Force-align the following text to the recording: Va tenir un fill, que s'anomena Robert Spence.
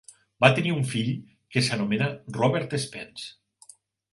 Va 0.43 0.47
tenir 0.59 0.71
un 0.75 0.87
fill, 0.93 1.11
que 1.55 1.63
s'anomena 1.67 2.07
Robert 2.39 2.77
Spence. 2.87 3.31